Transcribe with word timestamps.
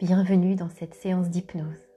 bienvenue 0.00 0.54
dans 0.54 0.68
cette 0.68 0.94
séance 0.94 1.28
d'hypnose. 1.28 1.88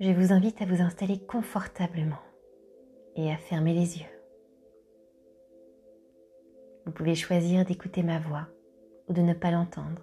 Je 0.00 0.10
vous 0.10 0.32
invite 0.32 0.60
à 0.60 0.64
vous 0.64 0.82
installer 0.82 1.20
confortablement 1.20 2.18
et 3.14 3.30
à 3.30 3.36
fermer 3.36 3.72
les 3.72 3.98
yeux. 3.98 4.22
Vous 6.84 6.90
pouvez 6.90 7.14
choisir 7.14 7.64
d'écouter 7.64 8.02
ma 8.02 8.18
voix 8.18 8.48
ou 9.08 9.12
de 9.12 9.20
ne 9.22 9.32
pas 9.32 9.52
l'entendre. 9.52 10.02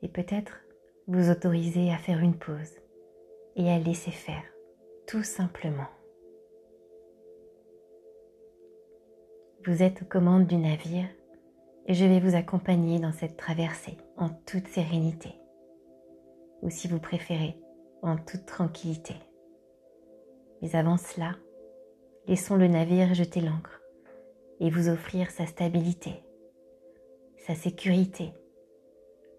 Et 0.00 0.08
peut-être 0.08 0.58
vous 1.06 1.28
autoriser 1.28 1.92
à 1.92 1.98
faire 1.98 2.20
une 2.20 2.38
pause 2.38 2.80
et 3.56 3.70
à 3.70 3.78
laisser 3.78 4.10
faire, 4.10 4.44
tout 5.06 5.22
simplement. 5.22 5.88
Vous 9.66 9.82
êtes 9.82 10.00
aux 10.00 10.06
commandes 10.06 10.46
du 10.46 10.56
navire 10.56 11.08
et 11.88 11.94
je 11.94 12.04
vais 12.04 12.20
vous 12.20 12.36
accompagner 12.36 13.00
dans 13.00 13.12
cette 13.12 13.38
traversée 13.38 13.96
en 14.18 14.28
toute 14.28 14.68
sérénité, 14.68 15.30
ou 16.60 16.68
si 16.68 16.86
vous 16.86 17.00
préférez, 17.00 17.56
en 18.02 18.16
toute 18.18 18.44
tranquillité. 18.44 19.14
Mais 20.60 20.76
avant 20.76 20.98
cela, 20.98 21.34
laissons 22.26 22.56
le 22.56 22.68
navire 22.68 23.14
jeter 23.14 23.40
l'ancre 23.40 23.80
et 24.60 24.68
vous 24.68 24.90
offrir 24.90 25.30
sa 25.30 25.46
stabilité, 25.46 26.22
sa 27.38 27.54
sécurité, 27.54 28.34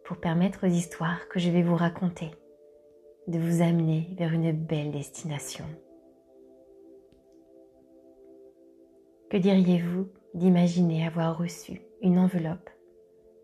pour 0.03 0.17
permettre 0.17 0.65
aux 0.65 0.71
histoires 0.71 1.29
que 1.29 1.39
je 1.39 1.51
vais 1.51 1.61
vous 1.61 1.75
raconter 1.75 2.31
de 3.27 3.37
vous 3.37 3.61
amener 3.61 4.09
vers 4.17 4.33
une 4.33 4.51
belle 4.51 4.91
destination. 4.91 5.65
Que 9.29 9.37
diriez-vous 9.37 10.07
d'imaginer 10.33 11.05
avoir 11.05 11.37
reçu 11.37 11.83
une 12.01 12.17
enveloppe 12.17 12.69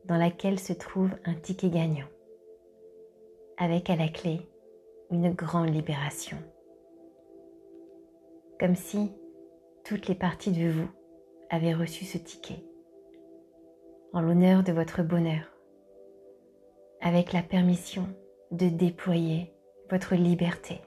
dans 0.06 0.18
laquelle 0.18 0.60
se 0.60 0.74
trouve 0.74 1.10
un 1.26 1.34
ticket 1.34 1.70
gagnant, 1.70 2.08
avec 3.58 3.90
à 3.90 3.96
la 3.96 4.08
clé 4.08 4.42
une 5.12 5.34
grande 5.34 5.74
libération. 5.74 6.38
Comme 8.60 8.76
si 8.76 9.12
toutes 9.84 10.08
les 10.08 10.16
parties 10.16 10.52
de 10.52 10.70
vous 10.70 10.90
avaient 11.50 11.74
reçu 11.74 12.06
ce 12.06 12.18
ticket, 12.18 12.64
en 14.14 14.22
l'honneur 14.22 14.64
de 14.64 14.72
votre 14.72 15.04
bonheur, 15.04 15.52
avec 17.02 17.34
la 17.34 17.42
permission 17.42 18.08
de 18.52 18.70
déployer 18.70 19.54
votre 19.90 20.16
liberté. 20.16 20.80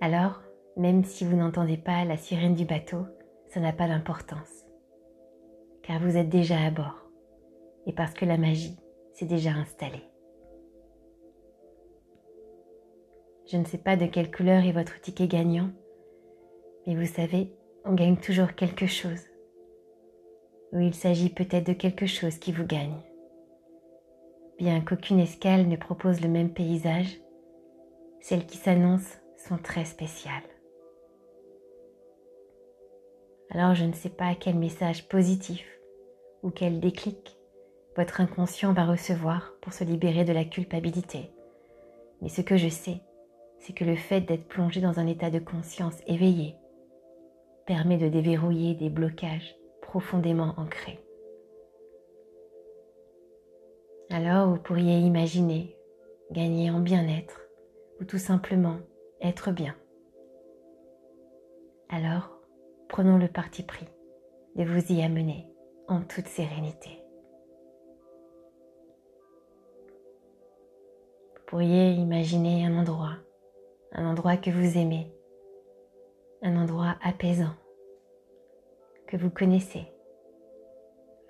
Alors, 0.00 0.42
même 0.76 1.04
si 1.04 1.24
vous 1.24 1.36
n'entendez 1.36 1.76
pas 1.76 2.04
la 2.04 2.16
sirène 2.16 2.56
du 2.56 2.64
bateau, 2.64 3.06
ça 3.48 3.60
n'a 3.60 3.72
pas 3.72 3.86
d'importance 3.86 4.63
car 5.86 6.00
vous 6.00 6.16
êtes 6.16 6.28
déjà 6.28 6.58
à 6.58 6.70
bord 6.70 7.04
et 7.86 7.92
parce 7.92 8.14
que 8.14 8.24
la 8.24 8.38
magie 8.38 8.76
s'est 9.12 9.26
déjà 9.26 9.50
installée. 9.50 10.02
Je 13.46 13.58
ne 13.58 13.64
sais 13.64 13.78
pas 13.78 13.96
de 13.96 14.06
quelle 14.06 14.30
couleur 14.30 14.64
est 14.64 14.72
votre 14.72 15.00
ticket 15.00 15.28
gagnant, 15.28 15.70
mais 16.86 16.96
vous 16.96 17.06
savez, 17.06 17.52
on 17.84 17.94
gagne 17.94 18.16
toujours 18.16 18.54
quelque 18.54 18.86
chose. 18.86 19.20
Ou 20.72 20.80
il 20.80 20.94
s'agit 20.94 21.28
peut-être 21.28 21.66
de 21.66 21.74
quelque 21.74 22.06
chose 22.06 22.38
qui 22.38 22.52
vous 22.52 22.64
gagne. 22.64 23.02
Bien 24.58 24.80
qu'aucune 24.80 25.20
escale 25.20 25.68
ne 25.68 25.76
propose 25.76 26.22
le 26.22 26.28
même 26.28 26.52
paysage, 26.52 27.20
celles 28.20 28.46
qui 28.46 28.56
s'annoncent 28.56 29.18
sont 29.36 29.58
très 29.58 29.84
spéciales. 29.84 30.32
Alors 33.50 33.74
je 33.74 33.84
ne 33.84 33.92
sais 33.92 34.08
pas 34.08 34.34
quel 34.34 34.56
message 34.56 35.06
positif 35.08 35.73
ou 36.44 36.50
quel 36.50 36.78
déclic 36.78 37.38
votre 37.96 38.20
inconscient 38.20 38.74
va 38.74 38.84
recevoir 38.84 39.54
pour 39.62 39.72
se 39.72 39.82
libérer 39.82 40.24
de 40.24 40.32
la 40.32 40.44
culpabilité. 40.44 41.32
Mais 42.20 42.28
ce 42.28 42.42
que 42.42 42.56
je 42.56 42.68
sais, 42.68 43.00
c'est 43.58 43.72
que 43.72 43.84
le 43.84 43.96
fait 43.96 44.20
d'être 44.20 44.46
plongé 44.46 44.80
dans 44.80 45.00
un 45.00 45.06
état 45.06 45.30
de 45.30 45.38
conscience 45.38 45.96
éveillé 46.06 46.54
permet 47.66 47.96
de 47.96 48.08
déverrouiller 48.08 48.74
des 48.74 48.90
blocages 48.90 49.56
profondément 49.80 50.54
ancrés. 50.58 51.00
Alors 54.10 54.50
vous 54.50 54.60
pourriez 54.60 54.98
imaginer 54.98 55.76
gagner 56.30 56.70
en 56.70 56.80
bien-être 56.80 57.40
ou 58.00 58.04
tout 58.04 58.18
simplement 58.18 58.78
être 59.22 59.50
bien. 59.50 59.74
Alors, 61.88 62.38
prenons 62.88 63.16
le 63.16 63.28
parti 63.28 63.62
pris 63.62 63.86
de 64.56 64.64
vous 64.64 64.92
y 64.92 65.02
amener 65.02 65.46
en 65.88 66.02
toute 66.02 66.28
sérénité. 66.28 67.02
Vous 71.36 71.42
pourriez 71.46 71.92
imaginer 71.92 72.64
un 72.64 72.76
endroit, 72.78 73.16
un 73.92 74.06
endroit 74.06 74.36
que 74.36 74.50
vous 74.50 74.78
aimez, 74.78 75.12
un 76.42 76.56
endroit 76.56 76.96
apaisant, 77.02 77.54
que 79.06 79.16
vous 79.16 79.30
connaissez, 79.30 79.86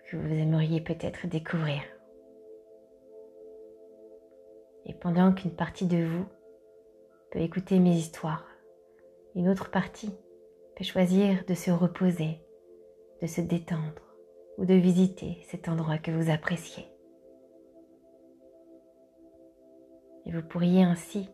que 0.09 0.17
vous 0.17 0.33
aimeriez 0.33 0.81
peut-être 0.81 1.27
découvrir. 1.27 1.83
Et 4.87 4.95
pendant 4.95 5.33
qu'une 5.33 5.55
partie 5.55 5.87
de 5.87 6.05
vous 6.05 6.27
peut 7.31 7.41
écouter 7.41 7.79
mes 7.81 7.97
histoires, 7.97 8.47
une 9.35 9.49
autre 9.49 9.71
partie 9.71 10.15
peut 10.77 10.85
choisir 10.85 11.45
de 11.47 11.55
se 11.55 11.71
reposer, 11.71 12.39
de 13.21 13.27
se 13.27 13.41
détendre, 13.41 14.14
ou 14.59 14.65
de 14.65 14.75
visiter 14.75 15.39
cet 15.49 15.69
endroit 15.69 15.99
que 15.99 16.11
vous 16.11 16.31
appréciez. 16.31 16.85
Et 20.27 20.33
vous 20.33 20.43
pourriez 20.43 20.83
ainsi 20.83 21.29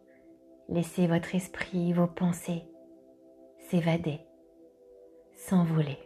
laisser 0.69 1.07
votre 1.07 1.35
esprit, 1.35 1.93
vos 1.93 2.07
pensées 2.07 2.65
s'évader, 3.69 4.21
s'envoler. 5.37 5.99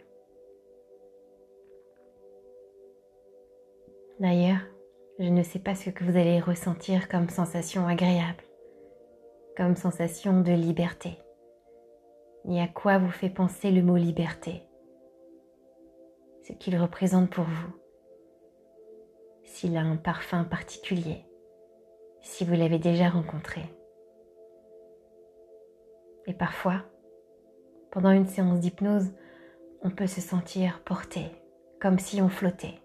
D'ailleurs, 4.20 4.60
je 5.18 5.28
ne 5.28 5.42
sais 5.42 5.58
pas 5.58 5.74
ce 5.74 5.90
que 5.90 6.04
vous 6.04 6.16
allez 6.16 6.40
ressentir 6.40 7.08
comme 7.08 7.28
sensation 7.28 7.86
agréable, 7.86 8.44
comme 9.56 9.76
sensation 9.76 10.40
de 10.40 10.52
liberté, 10.52 11.18
ni 12.44 12.60
à 12.60 12.68
quoi 12.68 12.98
vous 12.98 13.10
fait 13.10 13.30
penser 13.30 13.70
le 13.70 13.82
mot 13.82 13.96
liberté 13.96 14.62
ce 16.46 16.52
qu'il 16.52 16.76
représente 16.76 17.30
pour 17.30 17.44
vous, 17.44 17.72
s'il 19.44 19.76
a 19.76 19.80
un 19.80 19.96
parfum 19.96 20.44
particulier, 20.44 21.24
si 22.20 22.44
vous 22.44 22.52
l'avez 22.52 22.78
déjà 22.78 23.08
rencontré. 23.08 23.62
Et 26.26 26.34
parfois, 26.34 26.82
pendant 27.90 28.10
une 28.10 28.26
séance 28.26 28.60
d'hypnose, 28.60 29.12
on 29.82 29.90
peut 29.90 30.06
se 30.06 30.20
sentir 30.20 30.82
porté, 30.84 31.30
comme 31.80 31.98
si 31.98 32.20
on 32.20 32.28
flottait, 32.28 32.80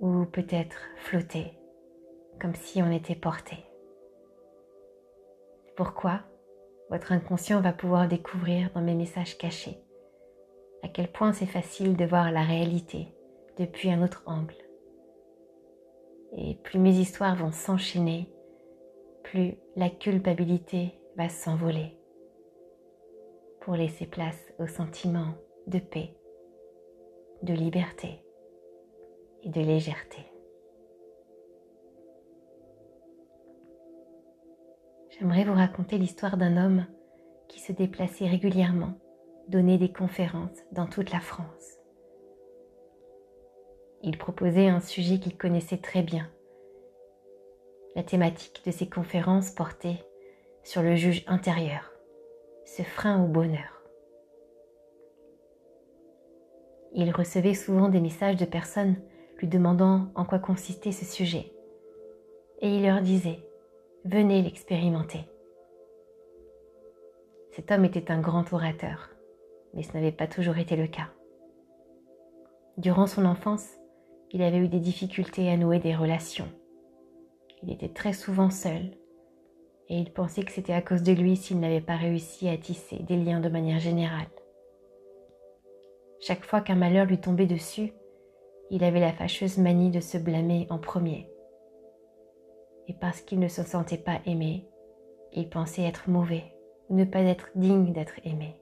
ou 0.00 0.24
peut-être 0.24 0.78
flotter, 0.98 1.58
comme 2.40 2.54
si 2.54 2.80
on 2.80 2.92
était 2.92 3.16
porté. 3.16 3.56
Pourquoi 5.76 6.20
Votre 6.90 7.12
inconscient 7.12 7.60
va 7.60 7.72
pouvoir 7.72 8.06
découvrir 8.06 8.70
dans 8.72 8.82
mes 8.82 8.94
messages 8.94 9.36
cachés? 9.36 9.82
À 10.82 10.88
quel 10.88 11.10
point 11.10 11.32
c'est 11.32 11.46
facile 11.46 11.96
de 11.96 12.04
voir 12.04 12.30
la 12.32 12.42
réalité 12.42 13.08
depuis 13.58 13.90
un 13.90 14.02
autre 14.02 14.22
angle. 14.26 14.54
Et 16.32 16.54
plus 16.54 16.78
mes 16.78 16.96
histoires 16.98 17.36
vont 17.36 17.52
s'enchaîner, 17.52 18.32
plus 19.24 19.56
la 19.76 19.90
culpabilité 19.90 20.94
va 21.16 21.28
s'envoler 21.28 21.96
pour 23.60 23.74
laisser 23.74 24.06
place 24.06 24.52
au 24.58 24.66
sentiment 24.66 25.34
de 25.66 25.78
paix, 25.78 26.16
de 27.42 27.52
liberté 27.52 28.24
et 29.42 29.50
de 29.50 29.60
légèreté. 29.60 30.24
J'aimerais 35.10 35.44
vous 35.44 35.54
raconter 35.54 35.98
l'histoire 35.98 36.38
d'un 36.38 36.56
homme 36.56 36.86
qui 37.48 37.60
se 37.60 37.72
déplaçait 37.72 38.26
régulièrement 38.26 38.94
donner 39.50 39.78
des 39.78 39.92
conférences 39.92 40.56
dans 40.72 40.86
toute 40.86 41.10
la 41.10 41.20
France. 41.20 41.78
Il 44.02 44.16
proposait 44.16 44.68
un 44.68 44.80
sujet 44.80 45.18
qu'il 45.18 45.36
connaissait 45.36 45.78
très 45.78 46.02
bien. 46.02 46.30
La 47.96 48.04
thématique 48.04 48.62
de 48.64 48.70
ses 48.70 48.88
conférences 48.88 49.50
portait 49.50 50.06
sur 50.62 50.82
le 50.82 50.94
juge 50.94 51.24
intérieur, 51.26 51.92
ce 52.64 52.82
frein 52.82 53.22
au 53.22 53.26
bonheur. 53.26 53.82
Il 56.94 57.10
recevait 57.10 57.54
souvent 57.54 57.88
des 57.88 58.00
messages 58.00 58.36
de 58.36 58.44
personnes 58.44 58.96
lui 59.38 59.48
demandant 59.48 60.10
en 60.14 60.24
quoi 60.24 60.38
consistait 60.38 60.92
ce 60.92 61.04
sujet. 61.04 61.52
Et 62.60 62.68
il 62.68 62.84
leur 62.84 63.00
disait, 63.00 63.40
venez 64.04 64.42
l'expérimenter. 64.42 65.24
Cet 67.52 67.70
homme 67.72 67.84
était 67.84 68.10
un 68.10 68.20
grand 68.20 68.52
orateur 68.52 69.10
mais 69.74 69.82
ce 69.82 69.92
n'avait 69.92 70.12
pas 70.12 70.26
toujours 70.26 70.58
été 70.58 70.76
le 70.76 70.86
cas. 70.86 71.08
Durant 72.76 73.06
son 73.06 73.24
enfance, 73.24 73.68
il 74.30 74.42
avait 74.42 74.58
eu 74.58 74.68
des 74.68 74.80
difficultés 74.80 75.50
à 75.50 75.56
nouer 75.56 75.80
des 75.80 75.94
relations. 75.94 76.48
Il 77.62 77.72
était 77.72 77.88
très 77.88 78.12
souvent 78.12 78.50
seul 78.50 78.96
et 79.88 79.98
il 79.98 80.12
pensait 80.12 80.44
que 80.44 80.52
c'était 80.52 80.72
à 80.72 80.82
cause 80.82 81.02
de 81.02 81.12
lui 81.12 81.36
s'il 81.36 81.58
n'avait 81.58 81.80
pas 81.80 81.96
réussi 81.96 82.48
à 82.48 82.56
tisser 82.56 82.96
des 83.00 83.16
liens 83.16 83.40
de 83.40 83.48
manière 83.48 83.80
générale. 83.80 84.28
Chaque 86.20 86.44
fois 86.44 86.60
qu'un 86.60 86.76
malheur 86.76 87.06
lui 87.06 87.18
tombait 87.18 87.46
dessus, 87.46 87.92
il 88.70 88.84
avait 88.84 89.00
la 89.00 89.12
fâcheuse 89.12 89.58
manie 89.58 89.90
de 89.90 90.00
se 90.00 90.16
blâmer 90.16 90.66
en 90.70 90.78
premier. 90.78 91.28
Et 92.86 92.94
parce 92.94 93.20
qu'il 93.20 93.40
ne 93.40 93.48
se 93.48 93.62
sentait 93.62 93.98
pas 93.98 94.20
aimé, 94.26 94.68
il 95.32 95.48
pensait 95.48 95.82
être 95.82 96.08
mauvais 96.08 96.44
ou 96.88 96.96
ne 96.96 97.04
pas 97.04 97.22
être 97.22 97.50
digne 97.56 97.92
d'être 97.92 98.20
aimé. 98.24 98.59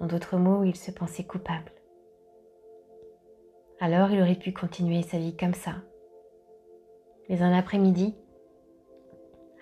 En 0.00 0.06
d'autres 0.06 0.36
mots, 0.36 0.64
il 0.64 0.76
se 0.76 0.90
pensait 0.90 1.24
coupable. 1.24 1.72
Alors 3.80 4.10
il 4.10 4.20
aurait 4.20 4.34
pu 4.34 4.52
continuer 4.52 5.02
sa 5.02 5.18
vie 5.18 5.36
comme 5.36 5.54
ça. 5.54 5.76
Mais 7.28 7.42
un 7.42 7.52
après-midi, 7.52 8.14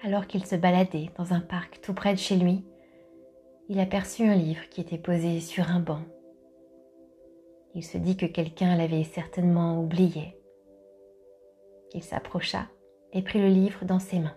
alors 0.03 0.27
qu'il 0.27 0.45
se 0.47 0.57
baladait 0.57 1.11
dans 1.19 1.33
un 1.33 1.41
parc 1.41 1.81
tout 1.81 1.95
près 1.95 2.13
de 2.13 2.19
chez 2.19 2.37
lui, 2.37 2.65
il 3.69 3.81
aperçut 3.81 4.25
un 4.25 4.37
livre 4.37 4.69
qui 4.71 4.81
était 4.81 4.99
posé 4.99 5.41
sur 5.41 5.69
un 5.71 5.81
banc. 5.81 6.03
Il 7.75 7.83
se 7.85 7.99
dit 7.99 8.17
que 8.17 8.27
quelqu'un 8.27 8.77
l'avait 8.77 9.05
certainement 9.05 9.81
oublié. 9.81 10.39
Il 11.93 12.03
s'approcha 12.03 12.69
et 13.13 13.23
prit 13.23 13.41
le 13.41 13.49
livre 13.49 13.85
dans 13.85 13.99
ses 13.99 14.19
mains. 14.19 14.37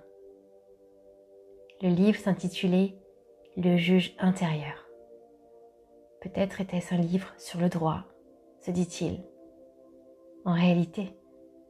Le 1.81 1.89
livre 1.89 2.19
s'intitulait 2.19 2.95
Le 3.55 3.77
juge 3.77 4.15
intérieur. 4.19 4.88
Peut-être 6.21 6.61
était-ce 6.61 6.93
un 6.93 6.97
livre 6.97 7.33
sur 7.37 7.59
le 7.59 7.69
droit, 7.69 8.03
se 8.59 8.71
dit-il. 8.71 9.23
En 10.45 10.53
réalité, 10.53 11.13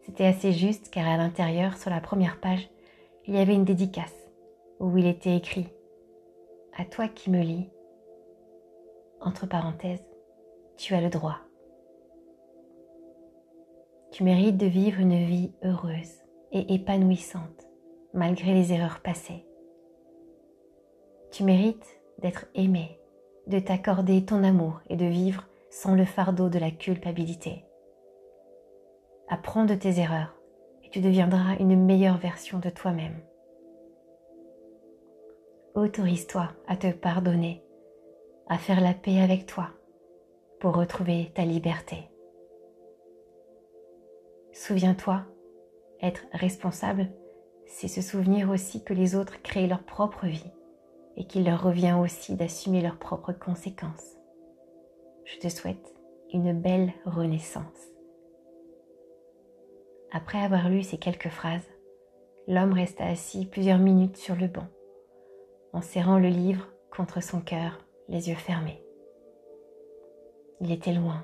c'était 0.01 0.25
assez 0.25 0.51
juste 0.51 0.89
car 0.89 1.07
à 1.07 1.17
l'intérieur, 1.17 1.77
sur 1.77 1.89
la 1.89 2.01
première 2.01 2.39
page, 2.39 2.69
il 3.25 3.35
y 3.35 3.39
avait 3.39 3.53
une 3.53 3.65
dédicace 3.65 4.27
où 4.79 4.97
il 4.97 5.05
était 5.05 5.35
écrit 5.35 5.67
À 6.77 6.85
toi 6.85 7.07
qui 7.07 7.29
me 7.29 7.41
lis, 7.41 7.69
entre 9.21 9.47
parenthèses, 9.47 10.03
tu 10.77 10.95
as 10.95 11.01
le 11.01 11.09
droit. 11.09 11.37
Tu 14.11 14.23
mérites 14.23 14.57
de 14.57 14.65
vivre 14.65 14.99
une 14.99 15.25
vie 15.25 15.51
heureuse 15.63 16.23
et 16.51 16.73
épanouissante 16.73 17.67
malgré 18.13 18.53
les 18.53 18.73
erreurs 18.73 19.01
passées. 19.01 19.45
Tu 21.31 21.43
mérites 21.43 22.01
d'être 22.17 22.47
aimé, 22.55 22.98
de 23.49 23.59
t'accorder 23.59 24.23
ton 24.23 24.43
amour 24.43 24.79
et 24.89 24.95
de 24.95 25.05
vivre 25.05 25.47
sans 25.71 25.95
le 25.95 26.05
fardeau 26.05 26.49
de 26.49 26.59
la 26.59 26.69
culpabilité. 26.69 27.65
Apprends 29.27 29.65
de 29.65 29.73
tes 29.73 29.99
erreurs 29.99 30.35
et 30.83 30.89
tu 30.89 31.01
deviendras 31.01 31.55
une 31.59 31.83
meilleure 31.83 32.17
version 32.17 32.59
de 32.59 32.69
toi-même. 32.69 33.19
Autorise-toi 35.73 36.49
à 36.67 36.77
te 36.77 36.91
pardonner, 36.91 37.63
à 38.47 38.57
faire 38.57 38.81
la 38.81 38.93
paix 38.93 39.19
avec 39.19 39.47
toi 39.47 39.69
pour 40.59 40.75
retrouver 40.75 41.31
ta 41.33 41.43
liberté. 41.43 42.09
Souviens-toi, 44.53 45.23
être 46.01 46.25
responsable, 46.33 47.07
c'est 47.65 47.87
se 47.87 48.01
souvenir 48.01 48.49
aussi 48.51 48.83
que 48.83 48.93
les 48.93 49.15
autres 49.15 49.41
créent 49.41 49.67
leur 49.67 49.83
propre 49.83 50.27
vie 50.27 50.51
et 51.17 51.25
qu'il 51.25 51.45
leur 51.45 51.63
revient 51.63 51.97
aussi 51.99 52.35
d'assumer 52.35 52.81
leurs 52.81 52.97
propres 52.97 53.33
conséquences. 53.33 54.17
Je 55.25 55.37
te 55.39 55.49
souhaite 55.49 55.93
une 56.33 56.53
belle 56.53 56.93
renaissance. 57.05 57.63
Après 60.11 60.39
avoir 60.39 60.69
lu 60.69 60.81
ces 60.81 60.97
quelques 60.97 61.29
phrases, 61.29 61.67
l'homme 62.47 62.73
resta 62.73 63.05
assis 63.05 63.45
plusieurs 63.45 63.77
minutes 63.77 64.17
sur 64.17 64.35
le 64.35 64.47
banc, 64.47 64.67
en 65.73 65.81
serrant 65.81 66.17
le 66.17 66.29
livre 66.29 66.67
contre 66.95 67.21
son 67.21 67.41
cœur, 67.41 67.77
les 68.07 68.29
yeux 68.29 68.35
fermés. 68.35 68.83
Il 70.61 70.71
était 70.71 70.93
loin, 70.93 71.23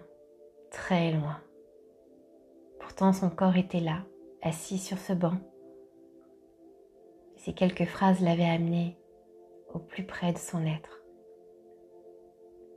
très 0.71 1.11
loin. 1.11 1.39
Pourtant 2.79 3.11
son 3.11 3.29
corps 3.29 3.57
était 3.57 3.79
là, 3.79 4.03
assis 4.43 4.77
sur 4.77 4.99
ce 4.99 5.13
banc. 5.13 5.37
Ces 7.37 7.53
quelques 7.53 7.85
phrases 7.85 8.21
l'avaient 8.21 8.49
amené 8.49 8.97
au 9.75 9.80
plus 9.80 10.06
près 10.06 10.31
de 10.31 10.38
son 10.38 10.66
être. 10.66 11.01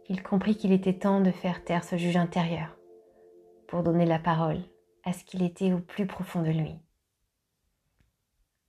Il 0.09 0.23
comprit 0.23 0.57
qu'il 0.57 0.73
était 0.73 0.99
temps 0.99 1.21
de 1.21 1.31
faire 1.31 1.65
taire 1.65 1.85
ce 1.85 1.97
juge 1.97 2.17
intérieur 2.17 2.77
pour 3.69 3.83
donner 3.83 4.05
la 4.05 4.19
parole 4.19 4.63
à 5.05 5.13
ce 5.13 5.23
qu'il 5.23 5.43
était 5.43 5.73
au 5.73 5.79
plus 5.79 6.07
profond 6.07 6.43
de 6.43 6.51
lui. 6.51 6.75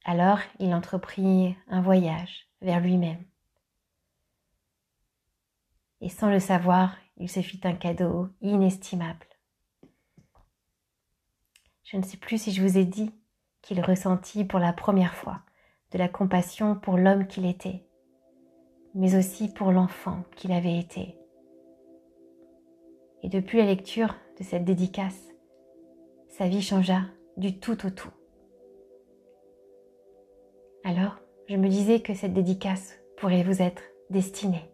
Alors 0.06 0.40
il 0.60 0.74
entreprit 0.74 1.56
un 1.68 1.82
voyage 1.82 2.48
vers 2.62 2.80
lui-même. 2.80 3.26
Et 6.02 6.10
sans 6.10 6.30
le 6.30 6.40
savoir, 6.40 6.96
il 7.18 7.30
se 7.30 7.42
fit 7.42 7.60
un 7.64 7.74
cadeau 7.74 8.30
inestimable. 8.42 9.26
Je 11.84 11.98
ne 11.98 12.04
sais 12.04 12.18
plus 12.18 12.42
si 12.42 12.52
je 12.52 12.62
vous 12.62 12.78
ai 12.78 12.86
dit 12.86 13.12
qu'il 13.62 13.82
ressentit 13.82 14.46
pour 14.46 14.60
la 14.60 14.72
première 14.72 15.16
fois 15.16 15.42
de 15.92 15.98
la 15.98 16.08
compassion 16.08 16.76
pour 16.76 16.98
l'homme 16.98 17.26
qu'il 17.28 17.48
était, 17.48 17.89
mais 18.96 19.16
aussi 19.16 19.48
pour 19.50 19.72
l'enfant 19.72 20.24
qu'il 20.36 20.52
avait 20.52 20.78
été. 20.78 21.16
Et 23.24 23.30
depuis 23.30 23.58
la 23.58 23.66
lecture 23.66 24.16
de 24.40 24.44
cette 24.44 24.66
dédicace, 24.66 25.30
sa 26.28 26.48
vie 26.48 26.62
changea 26.62 27.02
du 27.38 27.60
tout 27.60 27.86
au 27.86 27.90
tout. 27.90 28.12
Alors, 30.84 31.18
je 31.48 31.56
me 31.56 31.68
disais 31.68 32.00
que 32.00 32.14
cette 32.14 32.34
dédicace 32.34 32.96
pourrait 33.18 33.44
vous 33.44 33.62
être 33.62 33.84
destinée. 34.10 34.70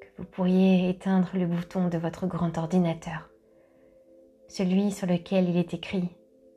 Que 0.00 0.06
vous 0.18 0.24
pourriez 0.24 0.90
éteindre 0.90 1.30
le 1.34 1.46
bouton 1.46 1.88
de 1.88 1.98
votre 1.98 2.26
grand 2.26 2.58
ordinateur, 2.58 3.30
celui 4.48 4.90
sur 4.90 5.06
lequel 5.06 5.48
il 5.48 5.56
est 5.56 5.74
écrit 5.74 6.10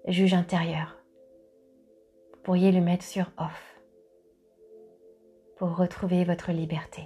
Juge 0.07 0.33
intérieur. 0.33 0.97
Vous 2.33 2.41
pourriez 2.43 2.71
le 2.71 2.81
mettre 2.81 3.03
sur 3.03 3.31
off 3.37 3.76
pour 5.57 5.75
retrouver 5.75 6.23
votre 6.23 6.51
liberté. 6.51 7.01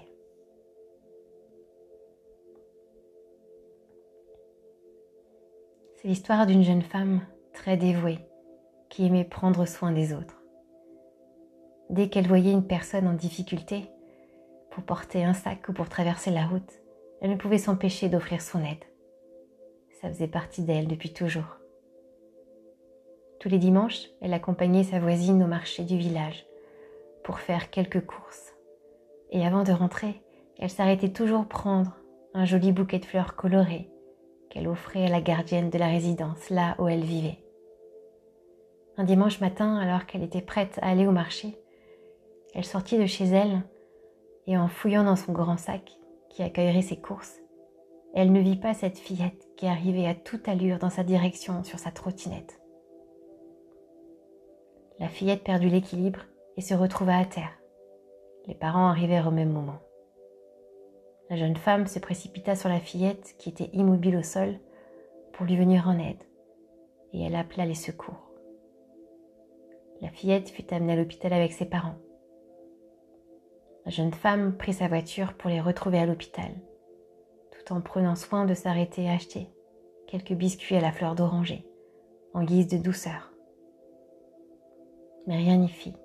C'est 5.96 6.08
l'histoire 6.08 6.46
d'une 6.46 6.64
jeune 6.64 6.82
femme 6.82 7.22
très 7.54 7.78
dévouée 7.78 8.20
qui 8.90 9.06
aimait 9.06 9.24
prendre 9.24 9.66
soin 9.66 9.92
des 9.92 10.14
autres. 10.14 10.42
Dès 11.90 12.10
qu'elle 12.10 12.28
voyait 12.28 12.52
une 12.52 12.68
personne 12.68 13.08
en 13.08 13.14
difficulté, 13.14 13.90
pour 14.72 14.84
porter 14.84 15.24
un 15.24 15.34
sac 15.34 15.68
ou 15.70 15.74
pour 15.74 15.90
traverser 15.90 16.32
la 16.32 16.46
route, 16.46 16.82
elle 17.22 17.32
ne 17.32 17.38
pouvait 17.38 17.58
s'empêcher 17.58 18.10
d'offrir 18.10 18.42
son 18.42 18.60
aide. 18.60 18.84
Ça 20.02 20.10
faisait 20.10 20.28
partie 20.28 20.64
d'elle 20.64 20.88
depuis 20.88 21.14
toujours. 21.14 21.58
Tous 23.40 23.50
les 23.50 23.60
dimanches, 23.60 24.08
elle 24.22 24.34
accompagnait 24.34 24.84
sa 24.84 25.00
voisine 25.00 25.44
au 25.44 25.48
marché 25.48 25.84
du 25.84 25.98
village 25.98 26.46
pour 27.24 27.40
faire 27.40 27.70
quelques 27.70 28.06
courses. 28.06 28.54
Et 29.32 29.46
avant 29.46 29.64
de 29.64 29.72
rentrer, 29.72 30.22
elle 30.60 30.70
s'arrêtait 30.70 31.14
toujours 31.14 31.48
prendre 31.48 31.98
un 32.34 32.46
joli 32.46 32.72
bouquet 32.72 33.00
de 33.00 33.06
fleurs 33.06 33.36
colorées 33.36 33.90
qu'elle 34.50 34.68
offrait 34.68 35.06
à 35.06 35.10
la 35.10 35.22
gardienne 35.22 35.70
de 35.70 35.78
la 35.78 35.88
résidence, 35.88 36.50
là 36.50 36.76
où 36.78 36.88
elle 36.88 37.04
vivait. 37.04 37.40
Un 38.98 39.06
dimanche 39.06 39.40
matin, 39.40 39.78
alors 39.78 40.06
qu'elle 40.06 40.24
était 40.24 40.42
prête 40.42 40.78
à 40.82 40.90
aller 40.90 41.08
au 41.08 41.12
marché, 41.12 41.58
elle 42.54 42.66
sortit 42.66 42.98
de 42.98 43.06
chez 43.06 43.26
elle 43.26 43.64
et 44.48 44.58
en 44.58 44.68
fouillant 44.68 45.06
dans 45.06 45.16
son 45.16 45.32
grand 45.32 45.58
sac 45.58 45.98
qui 46.30 46.44
accueillerait 46.44 46.82
ses 46.82 47.00
courses, 47.00 47.40
elle 48.14 48.34
ne 48.34 48.42
vit 48.42 48.58
pas 48.58 48.74
cette 48.74 48.98
fillette 48.98 49.48
qui 49.56 49.68
arrivait 49.68 50.08
à 50.08 50.16
toute 50.16 50.50
allure 50.50 50.80
dans 50.80 50.90
sa 50.90 51.04
direction 51.04 51.64
sur 51.64 51.80
sa 51.80 51.92
trottinette. 51.92 52.60
La 55.00 55.08
fillette 55.08 55.44
perdit 55.44 55.70
l'équilibre 55.70 56.26
et 56.58 56.62
se 56.62 56.74
retrouva 56.74 57.18
à 57.18 57.26
terre. 57.26 57.58
Les 58.48 58.56
parents 58.56 58.88
arrivèrent 58.88 59.28
au 59.28 59.32
même 59.32 59.52
moment. 59.52 59.80
La 61.30 61.38
jeune 61.38 61.56
femme 61.56 61.88
se 61.88 62.00
précipita 62.00 62.56
sur 62.56 62.70
la 62.70 62.80
fillette 62.80 63.36
qui 63.38 63.50
était 63.50 63.70
immobile 63.74 64.18
au 64.18 64.24
sol 64.24 64.60
pour 65.34 65.46
lui 65.46 65.56
venir 65.56 65.88
en 65.88 65.98
aide 65.98 66.22
et 67.14 67.24
elle 67.24 67.36
appela 67.36 67.66
les 67.66 67.76
secours. 67.76 68.30
La 70.02 70.10
fillette 70.10 70.50
fut 70.50 70.74
amenée 70.74 70.94
à 70.94 70.96
l'hôpital 70.96 71.34
avec 71.34 71.54
ses 71.54 71.66
parents. 71.66 71.98
La 73.86 73.92
jeune 73.92 74.14
femme 74.14 74.58
prit 74.58 74.74
sa 74.74 74.88
voiture 74.88 75.34
pour 75.34 75.50
les 75.50 75.62
retrouver 75.62 76.00
à 76.00 76.06
l'hôpital, 76.06 76.52
tout 77.52 77.74
en 77.74 77.82
prenant 77.82 78.16
soin 78.16 78.46
de 78.46 78.54
s'arrêter 78.54 79.10
à 79.10 79.14
acheter 79.14 79.50
quelques 80.08 80.34
biscuits 80.34 80.76
à 80.76 80.82
la 80.82 80.92
fleur 80.92 81.16
d'oranger, 81.16 81.66
en 82.34 82.44
guise 82.44 82.68
de 82.68 82.78
douceur. 82.78 83.32
Mais 85.28 85.38
rien 85.38 85.58
n'y 85.58 85.70
fit. 85.70 85.96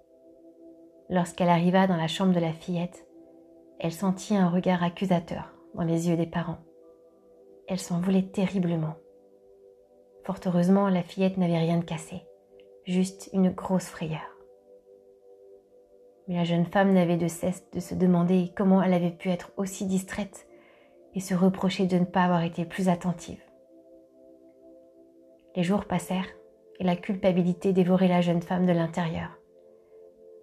Lorsqu'elle 1.08 1.48
arriva 1.48 1.86
dans 1.86 1.96
la 1.96 2.08
chambre 2.08 2.34
de 2.34 2.40
la 2.40 2.52
fillette, 2.52 3.06
elle 3.78 3.92
sentit 3.92 4.36
un 4.36 4.48
regard 4.48 4.82
accusateur 4.82 5.54
dans 5.75 5.84
les 5.84 6.08
yeux 6.08 6.16
des 6.16 6.26
parents. 6.26 6.58
elle 7.68 7.78
s'en 7.78 8.00
voulait 8.00 8.22
terriblement. 8.22 8.94
Fort 10.25 10.38
heureusement, 10.46 10.88
la 10.88 11.02
fillette 11.02 11.36
n'avait 11.36 11.58
rien 11.58 11.78
de 11.78 11.84
cassé, 11.84 12.22
juste 12.84 13.28
une 13.32 13.50
grosse 13.50 13.86
frayeur. 13.86 14.36
Mais 16.26 16.36
la 16.36 16.44
jeune 16.44 16.66
femme 16.66 16.92
n'avait 16.92 17.16
de 17.16 17.28
cesse 17.28 17.68
de 17.70 17.80
se 17.80 17.94
demander 17.94 18.52
comment 18.56 18.82
elle 18.82 18.94
avait 18.94 19.10
pu 19.10 19.30
être 19.30 19.52
aussi 19.56 19.86
distraite 19.86 20.46
et 21.14 21.20
se 21.20 21.34
reprocher 21.34 21.86
de 21.86 21.98
ne 21.98 22.04
pas 22.04 22.25
avoir 22.25 22.42
été 22.42 22.64
plus 22.64 22.88
attentive. 22.88 23.42
Les 25.54 25.62
jours 25.62 25.84
passèrent 25.84 26.28
et 26.78 26.84
la 26.84 26.96
culpabilité 26.96 27.72
dévorait 27.72 28.08
la 28.08 28.20
jeune 28.20 28.42
femme 28.42 28.66
de 28.66 28.72
l'intérieur. 28.72 29.35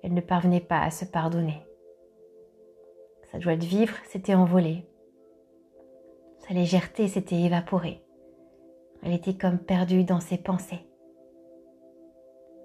Elle 0.04 0.14
ne 0.14 0.22
parvenait 0.22 0.60
pas 0.60 0.82
à 0.82 0.92
se 0.92 1.06
pardonner. 1.06 1.66
Sa 3.32 3.40
joie 3.40 3.56
de 3.56 3.66
vivre 3.66 3.96
s'était 4.10 4.36
envolée. 4.36 4.86
Sa 6.40 6.54
légèreté 6.54 7.08
s'était 7.08 7.42
évaporée. 7.42 8.04
Elle 9.02 9.14
était 9.14 9.38
comme 9.38 9.58
perdue 9.58 10.04
dans 10.04 10.20
ses 10.20 10.38
pensées. 10.38 10.86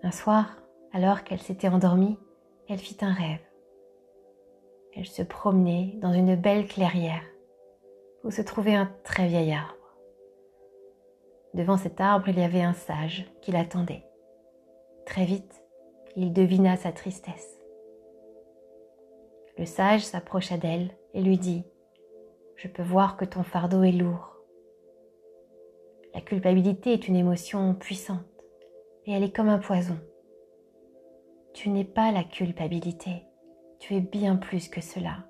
Un 0.02 0.10
soir, 0.10 0.62
alors 0.92 1.24
qu'elle 1.24 1.40
s'était 1.40 1.68
endormie, 1.68 2.18
elle 2.68 2.78
fit 2.78 2.98
un 3.00 3.12
rêve. 3.12 3.40
Elle 4.94 5.06
se 5.06 5.22
promenait 5.22 5.94
dans 6.00 6.12
une 6.12 6.34
belle 6.34 6.66
clairière 6.66 7.22
où 8.24 8.30
se 8.30 8.42
trouvait 8.42 8.74
un 8.74 8.92
très 9.04 9.28
vieil 9.28 9.52
arbre. 9.52 9.74
Devant 11.54 11.76
cet 11.76 12.00
arbre, 12.00 12.28
il 12.28 12.38
y 12.38 12.42
avait 12.42 12.62
un 12.62 12.74
sage 12.74 13.24
qui 13.40 13.52
l'attendait. 13.52 14.04
Très 15.06 15.24
vite, 15.24 15.62
il 16.20 16.32
devina 16.32 16.76
sa 16.76 16.90
tristesse. 16.90 17.60
Le 19.56 19.64
sage 19.64 20.04
s'approcha 20.04 20.56
d'elle 20.56 20.90
et 21.14 21.22
lui 21.22 21.38
dit⁇ 21.38 21.60
Je 22.56 22.66
peux 22.66 22.82
voir 22.82 23.16
que 23.16 23.24
ton 23.24 23.44
fardeau 23.44 23.84
est 23.84 23.92
lourd. 23.92 24.36
La 26.14 26.20
culpabilité 26.20 26.92
est 26.92 27.06
une 27.06 27.14
émotion 27.14 27.72
puissante 27.72 28.26
et 29.06 29.12
elle 29.12 29.22
est 29.22 29.34
comme 29.34 29.48
un 29.48 29.60
poison. 29.60 29.96
Tu 31.54 31.68
n'es 31.68 31.84
pas 31.84 32.10
la 32.10 32.24
culpabilité, 32.24 33.22
tu 33.78 33.94
es 33.94 34.00
bien 34.00 34.34
plus 34.34 34.68
que 34.68 34.80
cela. 34.80 35.24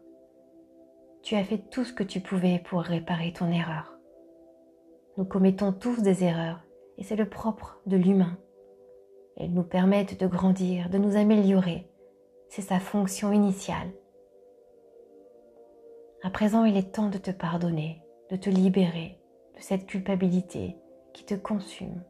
Tu 1.22 1.34
as 1.34 1.44
fait 1.44 1.68
tout 1.70 1.84
ce 1.84 1.92
que 1.92 2.02
tu 2.02 2.20
pouvais 2.20 2.60
pour 2.60 2.80
réparer 2.80 3.34
ton 3.34 3.52
erreur. 3.52 3.92
Nous 5.18 5.26
commettons 5.26 5.74
tous 5.74 6.00
des 6.00 6.24
erreurs 6.24 6.64
et 6.96 7.02
c'est 7.02 7.16
le 7.16 7.28
propre 7.28 7.78
de 7.84 7.98
l'humain. 7.98 8.38
Elles 9.38 9.52
nous 9.52 9.62
permettent 9.62 10.20
de 10.20 10.26
grandir, 10.26 10.90
de 10.90 10.98
nous 10.98 11.16
améliorer. 11.16 11.88
C'est 12.48 12.62
sa 12.62 12.78
fonction 12.78 13.32
initiale. 13.32 13.90
À 16.22 16.30
présent, 16.30 16.64
il 16.64 16.76
est 16.76 16.92
temps 16.92 17.08
de 17.08 17.18
te 17.18 17.30
pardonner, 17.30 18.02
de 18.30 18.36
te 18.36 18.50
libérer 18.50 19.18
de 19.56 19.60
cette 19.62 19.86
culpabilité 19.86 20.76
qui 21.14 21.24
te 21.24 21.34
consume. 21.34 22.02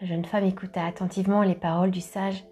La 0.00 0.06
jeune 0.06 0.24
femme 0.24 0.44
écouta 0.44 0.84
attentivement 0.84 1.42
les 1.42 1.56
paroles 1.56 1.90
du 1.90 2.00
sage 2.00 2.44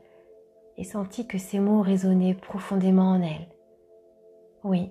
et 0.76 0.84
sentit 0.84 1.26
que 1.26 1.38
ces 1.38 1.60
mots 1.60 1.82
résonnaient 1.82 2.34
profondément 2.34 3.10
en 3.10 3.22
elle. 3.22 3.48
Oui, 4.64 4.90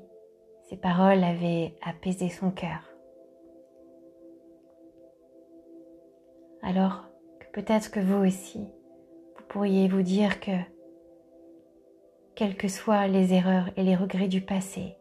ces 0.70 0.78
paroles 0.78 1.24
avaient 1.24 1.76
apaisé 1.84 2.30
son 2.30 2.52
cœur. 2.52 2.96
alors 6.66 7.05
peut-être 7.56 7.90
que 7.90 8.02
vous 8.02 8.18
aussi, 8.18 8.68
vous 9.38 9.44
pourriez 9.48 9.88
vous 9.88 10.02
dire 10.02 10.42
que, 10.42 10.52
quelles 12.36 12.58
que 12.58 12.68
soient 12.68 13.08
les 13.08 13.34
erreurs 13.34 13.70
et 13.78 13.84
les 13.84 13.96
regrets 13.96 14.28
du 14.28 14.42
passé, 14.42 14.98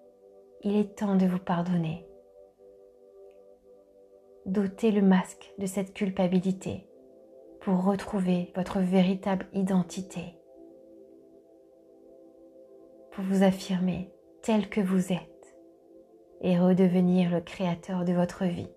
il 0.62 0.76
est 0.76 0.96
temps 0.96 1.16
de 1.16 1.26
vous 1.26 1.40
pardonner. 1.40 2.06
Dotez 4.46 4.92
le 4.92 5.02
masque 5.02 5.52
de 5.58 5.66
cette 5.66 5.94
culpabilité 5.94 6.86
pour 7.60 7.84
retrouver 7.84 8.52
votre 8.54 8.78
véritable 8.78 9.48
identité, 9.52 10.38
pour 13.10 13.24
vous 13.24 13.42
affirmer 13.42 14.12
tel 14.42 14.68
que 14.68 14.80
vous 14.80 15.12
êtes 15.12 15.56
et 16.40 16.56
redevenir 16.56 17.32
le 17.32 17.40
créateur 17.40 18.04
de 18.04 18.12
votre 18.12 18.44
vie. 18.44 18.70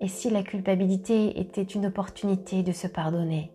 Et 0.00 0.08
si 0.08 0.30
la 0.30 0.42
culpabilité 0.42 1.40
était 1.40 1.62
une 1.62 1.86
opportunité 1.86 2.62
de 2.62 2.72
se 2.72 2.86
pardonner, 2.86 3.52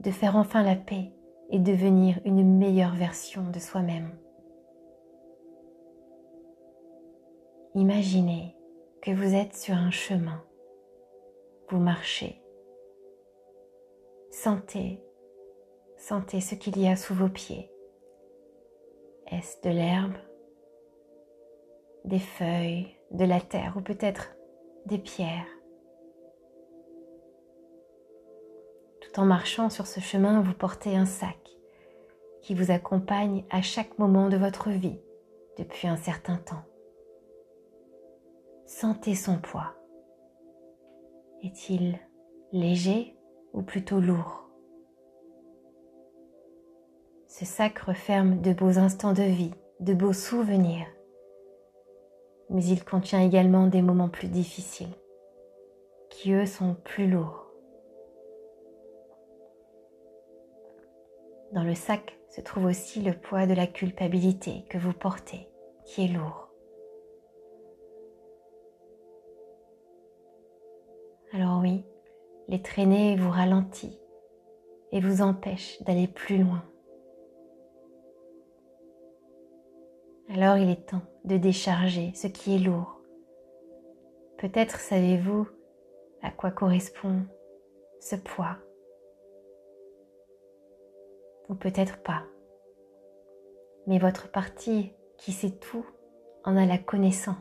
de 0.00 0.10
faire 0.10 0.36
enfin 0.36 0.62
la 0.62 0.76
paix 0.76 1.12
et 1.50 1.58
devenir 1.58 2.20
une 2.24 2.58
meilleure 2.58 2.94
version 2.94 3.50
de 3.50 3.58
soi-même. 3.58 4.10
Imaginez 7.74 8.56
que 9.02 9.10
vous 9.10 9.34
êtes 9.34 9.54
sur 9.54 9.74
un 9.74 9.90
chemin, 9.90 10.42
vous 11.68 11.78
marchez, 11.78 12.42
sentez, 14.30 15.02
sentez 15.96 16.40
ce 16.40 16.54
qu'il 16.54 16.78
y 16.78 16.88
a 16.88 16.96
sous 16.96 17.14
vos 17.14 17.28
pieds. 17.28 17.70
Est-ce 19.30 19.60
de 19.62 19.74
l'herbe, 19.74 20.14
des 22.04 22.18
feuilles, 22.18 22.96
de 23.10 23.24
la 23.24 23.40
terre 23.40 23.74
ou 23.76 23.80
peut-être 23.80 24.35
des 24.86 24.98
pierres. 24.98 25.46
Tout 29.00 29.20
en 29.20 29.24
marchant 29.24 29.68
sur 29.68 29.86
ce 29.86 30.00
chemin, 30.00 30.40
vous 30.40 30.54
portez 30.54 30.96
un 30.96 31.06
sac 31.06 31.38
qui 32.42 32.54
vous 32.54 32.70
accompagne 32.70 33.44
à 33.50 33.62
chaque 33.62 33.98
moment 33.98 34.28
de 34.28 34.36
votre 34.36 34.70
vie 34.70 35.00
depuis 35.58 35.88
un 35.88 35.96
certain 35.96 36.36
temps. 36.36 36.64
Sentez 38.66 39.14
son 39.14 39.38
poids. 39.38 39.74
Est-il 41.42 41.98
léger 42.52 43.16
ou 43.52 43.62
plutôt 43.62 44.00
lourd? 44.00 44.48
Ce 47.26 47.44
sac 47.44 47.78
referme 47.80 48.40
de 48.40 48.52
beaux 48.52 48.78
instants 48.78 49.12
de 49.12 49.22
vie, 49.22 49.54
de 49.80 49.94
beaux 49.94 50.12
souvenirs 50.12 50.86
mais 52.50 52.64
il 52.64 52.84
contient 52.84 53.22
également 53.22 53.66
des 53.66 53.82
moments 53.82 54.08
plus 54.08 54.28
difficiles, 54.28 54.94
qui 56.10 56.32
eux 56.32 56.46
sont 56.46 56.74
plus 56.84 57.08
lourds. 57.08 57.46
Dans 61.52 61.64
le 61.64 61.74
sac 61.74 62.18
se 62.28 62.40
trouve 62.40 62.66
aussi 62.66 63.00
le 63.02 63.12
poids 63.12 63.46
de 63.46 63.54
la 63.54 63.66
culpabilité 63.66 64.64
que 64.68 64.78
vous 64.78 64.92
portez, 64.92 65.48
qui 65.84 66.04
est 66.04 66.08
lourd. 66.08 66.50
Alors 71.32 71.60
oui, 71.60 71.84
les 72.48 72.62
traînées 72.62 73.16
vous 73.16 73.30
ralentit 73.30 73.98
et 74.92 75.00
vous 75.00 75.22
empêchent 75.22 75.82
d'aller 75.82 76.08
plus 76.08 76.38
loin. 76.38 76.62
Alors 80.28 80.56
il 80.56 80.70
est 80.70 80.86
temps 80.86 81.02
de 81.26 81.36
décharger 81.36 82.12
ce 82.14 82.26
qui 82.28 82.54
est 82.54 82.58
lourd. 82.58 83.00
Peut-être 84.38 84.80
savez-vous 84.80 85.48
à 86.22 86.30
quoi 86.30 86.50
correspond 86.50 87.22
ce 88.00 88.16
poids. 88.16 88.56
Ou 91.48 91.54
peut-être 91.54 92.02
pas. 92.02 92.24
Mais 93.86 93.98
votre 93.98 94.30
partie 94.30 94.92
qui 95.18 95.32
sait 95.32 95.50
tout 95.50 95.86
en 96.44 96.56
a 96.56 96.66
la 96.66 96.78
connaissance. 96.78 97.36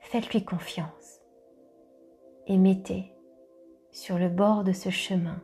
Faites-lui 0.00 0.44
confiance 0.44 1.20
et 2.46 2.56
mettez 2.56 3.14
sur 3.92 4.18
le 4.18 4.28
bord 4.28 4.64
de 4.64 4.72
ce 4.72 4.90
chemin 4.90 5.40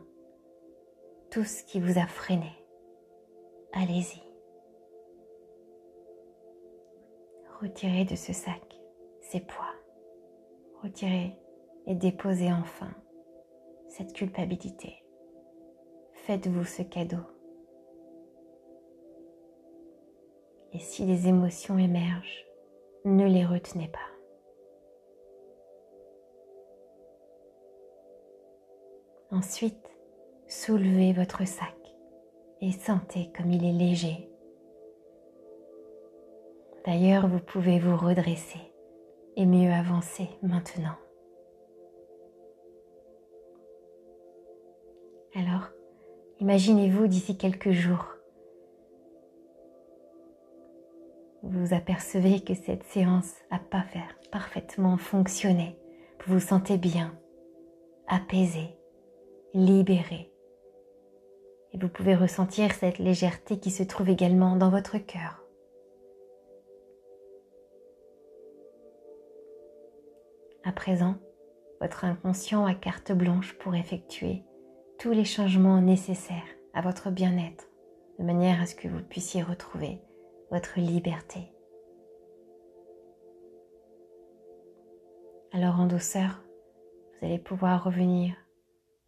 tout 1.31 1.43
ce 1.43 1.63
qui 1.63 1.79
vous 1.79 1.99
a 1.99 2.07
freiné. 2.07 2.51
Allez-y. 3.73 4.26
Retirez 7.61 8.05
de 8.05 8.15
ce 8.15 8.33
sac 8.33 8.61
ces 9.19 9.39
poids. 9.39 9.73
Retirez 10.83 11.35
et 11.87 11.95
déposez 11.95 12.53
enfin 12.53 12.91
cette 13.87 14.13
culpabilité. 14.13 15.03
Faites-vous 16.27 16.65
ce 16.65 16.83
cadeau. 16.83 17.23
Et 20.73 20.77
si 20.77 21.07
des 21.07 21.27
émotions 21.27 21.79
émergent, 21.79 22.45
ne 23.05 23.25
les 23.25 23.45
retenez 23.45 23.87
pas. 23.87 23.99
Ensuite, 29.31 29.89
soulevez 30.47 31.11
votre 31.11 31.47
sac 31.47 31.75
et 32.61 32.71
sentez 32.71 33.31
comme 33.35 33.51
il 33.51 33.65
est 33.65 33.73
léger 33.73 34.29
D'ailleurs, 36.87 37.27
vous 37.27 37.39
pouvez 37.39 37.79
vous 37.79 37.95
redresser 37.95 38.59
et 39.35 39.45
mieux 39.45 39.71
avancer 39.71 40.29
maintenant. 40.41 40.95
Alors, 45.35 45.69
imaginez-vous 46.39 47.07
d'ici 47.07 47.37
quelques 47.37 47.71
jours 47.71 48.17
vous 51.43 51.73
apercevez 51.73 52.41
que 52.41 52.53
cette 52.53 52.83
séance 52.83 53.33
a 53.51 53.59
pas 53.59 53.85
parfaitement 54.31 54.97
fonctionné. 54.97 55.77
Vous 56.25 56.35
vous 56.35 56.39
sentez 56.39 56.77
bien, 56.77 57.17
apaisé, 58.07 58.75
libéré. 59.53 60.31
Et 61.73 61.77
vous 61.77 61.89
pouvez 61.89 62.15
ressentir 62.15 62.73
cette 62.73 62.99
légèreté 62.99 63.59
qui 63.59 63.71
se 63.71 63.83
trouve 63.83 64.09
également 64.09 64.55
dans 64.55 64.69
votre 64.69 64.97
cœur. 64.97 65.46
À 70.67 70.73
présent, 70.73 71.15
votre 71.79 72.03
inconscient 72.03 72.65
a 72.65 72.73
carte 72.73 73.13
blanche 73.13 73.57
pour 73.57 73.73
effectuer 73.73 74.43
tous 74.99 75.11
les 75.11 75.23
changements 75.23 75.79
nécessaires 75.79 76.43
à 76.73 76.81
votre 76.81 77.09
bien-être, 77.09 77.69
de 78.19 78.25
manière 78.25 78.61
à 78.61 78.65
ce 78.65 78.75
que 78.75 78.89
vous 78.89 79.01
puissiez 79.01 79.41
retrouver 79.41 80.01
votre 80.51 80.77
liberté. 80.77 81.53
Alors 85.53 85.79
en 85.79 85.85
douceur, 85.85 86.43
vous 87.13 87.27
allez 87.27 87.39
pouvoir 87.39 87.85
revenir 87.85 88.35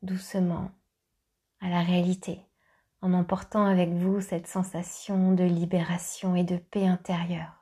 doucement 0.01 0.72
à 1.60 1.70
la 1.70 1.82
réalité 1.82 2.39
en 3.01 3.12
emportant 3.12 3.66
avec 3.66 3.89
vous 3.89 4.22
cette 4.22 4.48
sensation 4.48 5.34
de 5.34 5.44
libération 5.44 6.38
et 6.38 6.46
de 6.46 6.56
paix 6.56 6.88
intérieure. 6.88 7.59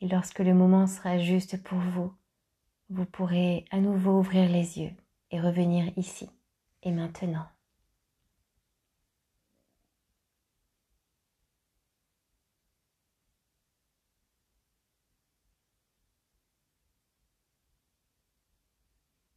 Et 0.00 0.08
lorsque 0.08 0.38
le 0.38 0.54
moment 0.54 0.86
sera 0.86 1.18
juste 1.18 1.62
pour 1.62 1.78
vous, 1.78 2.12
vous 2.90 3.04
pourrez 3.04 3.64
à 3.70 3.78
nouveau 3.78 4.18
ouvrir 4.18 4.48
les 4.48 4.78
yeux 4.78 4.92
et 5.30 5.40
revenir 5.40 5.92
ici 5.96 6.30
et 6.82 6.92
maintenant. 6.92 7.46